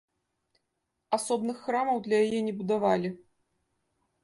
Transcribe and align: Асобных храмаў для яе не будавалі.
Асобных 1.17 1.57
храмаў 1.67 1.97
для 2.07 2.23
яе 2.25 2.39
не 2.49 2.53
будавалі. 2.63 3.09